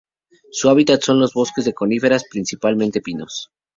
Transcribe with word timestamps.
Su 0.49 0.69
hábitat 0.71 1.03
son 1.03 1.19
los 1.19 1.31
bosques 1.35 1.63
de 1.63 1.75
coníferas, 1.75 2.23
principalmente 2.27 3.01
pinos. 3.01 3.51